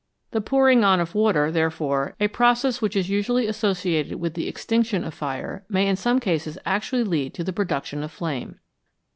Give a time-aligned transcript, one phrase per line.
[0.31, 5.03] The pouring on of water, therefore, a process which is usually associated with the extinction
[5.03, 8.57] of fire, may in some cases actually lead to the production of flame.